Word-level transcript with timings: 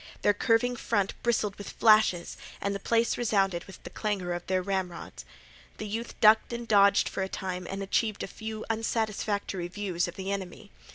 Their 0.23 0.33
curving 0.33 0.75
front 0.77 1.13
bristled 1.21 1.57
with 1.57 1.69
flashes 1.69 2.35
and 2.59 2.73
the 2.73 2.79
place 2.79 3.19
resounded 3.19 3.65
with 3.65 3.83
the 3.83 3.91
clangor 3.91 4.33
of 4.33 4.43
their 4.47 4.63
ramrods. 4.63 5.25
The 5.77 5.87
youth 5.87 6.19
ducked 6.19 6.51
and 6.51 6.67
dodged 6.67 7.07
for 7.07 7.21
a 7.21 7.29
time 7.29 7.67
and 7.69 7.83
achieved 7.83 8.23
a 8.23 8.27
few 8.27 8.65
unsatisfactory 8.67 9.67
views 9.67 10.07
of 10.07 10.15
the 10.15 10.31
enemy. 10.31 10.71